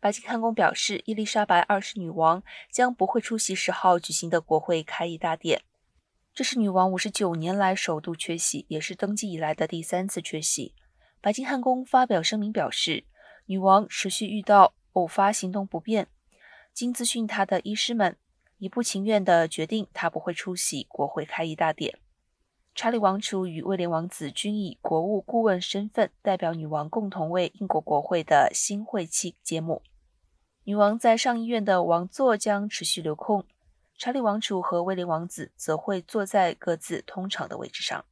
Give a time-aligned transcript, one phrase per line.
[0.00, 5.60] 白金汉宫表示，伊丽莎白二世女王将不会出席十号举行的国会开议大典。
[6.32, 10.74] 这是女王五十九年来首度缺席，也是登基以来的第三次缺席。
[11.20, 13.04] 白金汉宫发表声明表示，
[13.44, 16.08] 女王持续遇到偶发行动不便，
[16.72, 18.16] 经咨询她的医师们，
[18.56, 21.98] 已不情愿地决定她不会出席国会开议大典。
[22.74, 29.82] 查理王储与威廉王子均以国务顾问身份代表女王，共同为英国国会的新会期揭幕。
[30.64, 33.44] 女王在上议院的王座将持续留空，
[33.96, 38.04] 查理王储和威廉王子则会坐在各自通常的位置上。